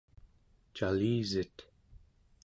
calisit? 0.77 1.55